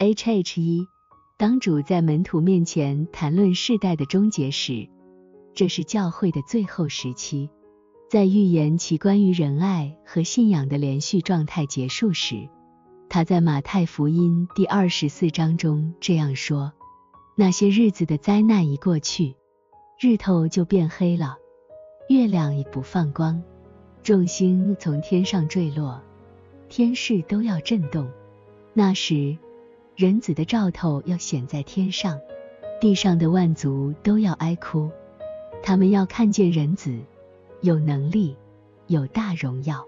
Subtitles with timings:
[0.00, 0.86] H H 一，
[1.36, 4.88] 当主在门徒面前谈论世代的终结时，
[5.54, 7.50] 这是教会的最后时期。
[8.08, 12.48] 在预言其关于仁爱和信仰的连续状态结束时，
[13.08, 16.72] 他在马太福音第二十四章中这样说
[17.34, 19.34] ：“那些日子的灾难一过去，
[19.98, 21.38] 日头就变黑了，
[22.08, 23.42] 月亮已不放光，
[24.04, 26.00] 众星从天上坠落，
[26.68, 28.08] 天势都要震动。
[28.74, 29.36] 那时。”
[29.98, 32.20] 人子的兆头要显在天上，
[32.80, 34.88] 地上的万族都要哀哭。
[35.60, 36.96] 他们要看见人子
[37.62, 38.36] 有能力、
[38.86, 39.84] 有大荣耀，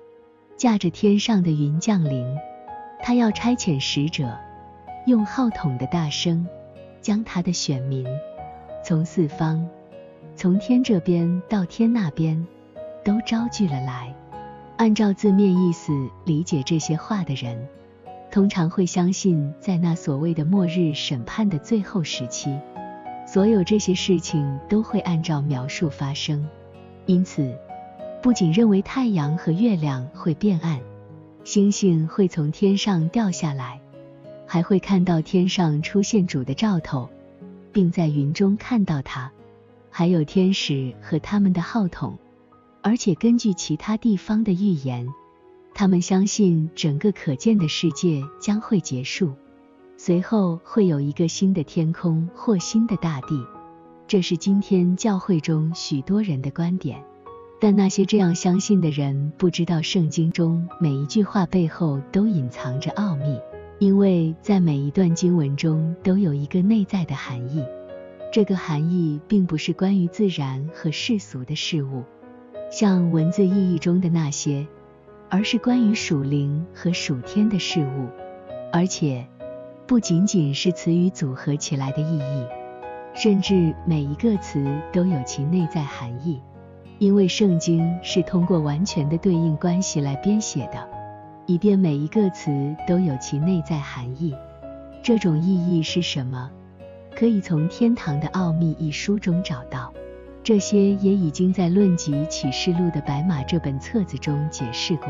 [0.56, 2.26] 驾着天上的云降临。
[3.00, 4.36] 他要差遣使者，
[5.06, 6.44] 用号筒的大声，
[7.00, 8.04] 将他的选民
[8.84, 9.64] 从四方，
[10.34, 12.44] 从天这边到天那边，
[13.04, 14.12] 都招聚了来。
[14.76, 15.92] 按照字面意思
[16.24, 17.68] 理解这些话的人。
[18.30, 22.56] 通常会相信，在那所谓的末日审判的最后时期，
[23.26, 26.48] 所有这些事情都会按照描述发生。
[27.06, 27.58] 因此，
[28.22, 30.80] 不仅认为太阳和月亮会变暗，
[31.42, 33.80] 星星会从天上掉下来，
[34.46, 37.08] 还会看到天上出现主的兆头，
[37.72, 39.32] 并在云中看到他，
[39.90, 42.16] 还有天使和他们的号筒。
[42.80, 45.08] 而且，根据其他地方的预言。
[45.80, 49.32] 他们相信整个可见的世界将会结束，
[49.96, 53.42] 随后会有一个新的天空或新的大地。
[54.06, 57.02] 这是今天教会中许多人的观点，
[57.58, 63.40] 但那些这样相信的人不知道圣经中每一句话背后都隐藏着奥秘，
[63.78, 67.64] 因为在每一段经文中都有一个内在的含义。
[68.30, 72.04] 这个含义并不是关于自然和世俗的事物，
[72.70, 74.66] 像文字意义中的那些。
[75.30, 78.08] 而是关于属灵和属天的事物，
[78.72, 79.24] 而且
[79.86, 82.46] 不仅仅是词语组合起来的意义，
[83.14, 86.42] 甚至每一个词都有其内在含义。
[86.98, 90.86] 因为圣经是通过完全的对应关系来编写的，
[91.46, 94.34] 以便每一个词都有其内在含义。
[95.02, 96.50] 这种意义是什么？
[97.14, 99.92] 可以从《天堂的奥秘》一书中找到。
[100.42, 105.06] 这些也已经在《论及启示录的白马》这本册子中解释过。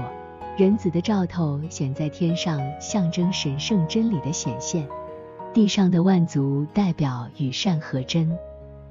[0.56, 4.84] 人子的兆头显在天上，象征神圣真理的显现；
[5.54, 8.36] 地上的万族代表与善和真，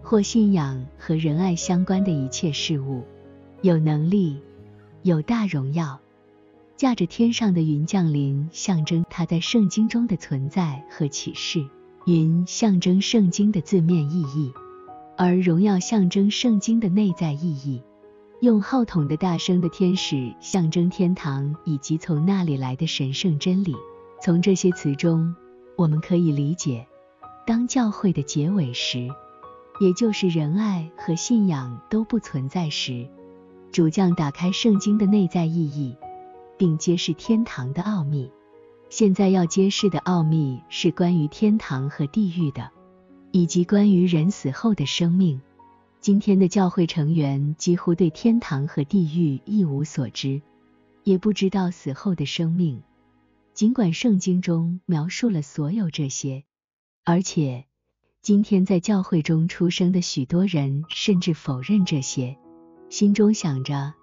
[0.01, 3.03] 或信仰和仁爱相关的一切事物。
[3.61, 4.39] 有能力，
[5.03, 5.99] 有大荣耀，
[6.77, 11.67] 驾着天上的云降临，象征他在圣经中的存在和启示。
[12.05, 14.53] 云象征圣经的字面意义。
[15.21, 17.83] 而荣耀象征圣经的内在意义，
[18.39, 23.75] 用号筒的大声的天使象征天堂以及从那里来的神圣真理。
[24.23, 25.35] 从这些词中，
[25.75, 26.87] 我们可以理解，
[27.45, 29.09] 当教会的结尾时，
[29.81, 33.05] 也就是仁爱和信仰都不存在时，
[33.73, 35.97] 主将打开圣经的内在意义，
[36.57, 38.31] 并揭示天堂的奥秘。
[38.89, 42.71] 现在要揭示的奥秘是关于天堂和地狱的。
[43.31, 45.39] 以及关于人死后的生命，
[45.99, 50.41] 今天的教会成员几乎对天堂和地狱一无所知，
[51.03, 52.81] 也不知道死后的生命。
[53.53, 56.43] 尽管圣经中描述了所有这些，
[57.03, 57.65] 而且
[58.21, 62.37] 今天在教会中出生的许多人甚至否认这些，
[62.89, 63.93] 心中想着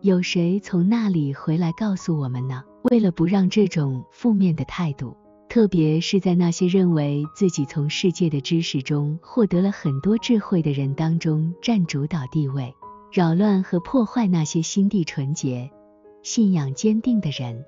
[0.00, 2.64] 有谁从那里回来告诉我们呢？
[2.82, 5.16] 为了不让这种负面的态度。
[5.50, 12.72] 特别是在那些认为自己从世界的知识中获得了很多智慧的人当中占主导地位，
[13.10, 15.68] 扰乱和破坏那些心地纯洁、
[16.22, 17.64] 信仰坚定的人。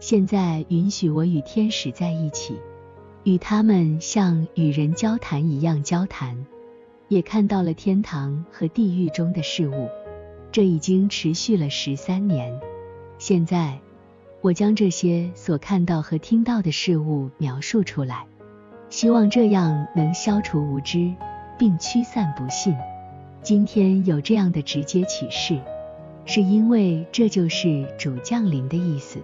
[0.00, 2.60] 现在允许我与天使在一起，
[3.22, 6.44] 与他们像与人交谈一样交谈，
[7.08, 9.88] 也看到了天堂和地狱中的事物。
[10.52, 12.60] 这已经持续了十三年。
[13.16, 13.80] 现在。
[14.44, 18.26] 我将这些所看到和听到的事物描述出来，
[18.90, 21.14] 希望这样能消除无知，
[21.58, 22.76] 并驱散不信。
[23.42, 25.58] 今天有这样的直接启示，
[26.26, 29.18] 是因为这就是主降临的意思。